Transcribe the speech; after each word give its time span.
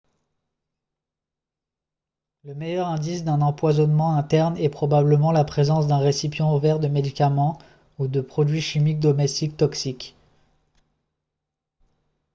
le 2.43 2.55
meilleur 2.55 2.87
indice 2.87 3.23
d'un 3.23 3.39
empoisonnement 3.39 4.15
interne 4.15 4.57
est 4.57 4.67
probablement 4.67 5.31
la 5.31 5.43
présence 5.43 5.85
d'un 5.85 5.99
récipient 5.99 6.55
ouvert 6.55 6.79
de 6.79 6.87
médicaments 6.87 7.59
ou 7.99 8.07
de 8.07 8.19
produits 8.19 8.61
chimiques 8.61 8.99
domestiques 8.99 9.57
toxiques 9.57 10.15